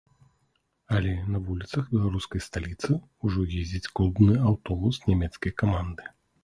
Але 0.99 1.11
на 1.33 1.41
вуліцах 1.49 1.83
беларускай 1.97 2.45
сталіцы 2.47 2.91
ўжо 3.29 3.47
ездзіць 3.61 3.91
клубны 4.01 4.33
аўтобус 4.55 4.95
нямецкай 5.13 5.51
каманды. 5.63 6.03